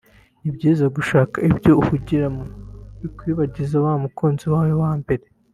[0.41, 2.43] ni byiza gushaka ibyo uhugiramo
[3.01, 5.25] bikwibagiza wa mukunzi wawe wa mbere